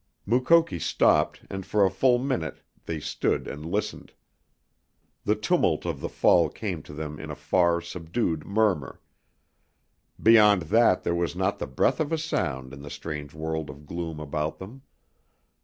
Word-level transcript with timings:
Mukoki 0.25 0.79
stopped 0.79 1.43
and 1.47 1.63
for 1.63 1.85
a 1.85 1.91
full 1.91 2.17
minute 2.17 2.63
they 2.87 2.99
stood 2.99 3.47
and 3.47 3.63
listened. 3.63 4.13
The 5.25 5.35
tumult 5.35 5.85
of 5.85 5.99
the 5.99 6.09
fall 6.09 6.49
came 6.49 6.81
to 6.81 6.93
them 6.95 7.19
in 7.19 7.29
a 7.29 7.35
far, 7.35 7.81
subdued 7.81 8.43
murmur. 8.43 8.99
Beyond 10.19 10.63
that 10.63 11.03
there 11.03 11.13
was 11.13 11.35
not 11.35 11.59
the 11.59 11.67
breath 11.67 11.99
of 11.99 12.11
a 12.11 12.17
sound 12.17 12.73
in 12.73 12.81
the 12.81 12.89
strange 12.89 13.35
world 13.35 13.69
of 13.69 13.85
gloom 13.85 14.19
about 14.19 14.57
them. 14.57 14.81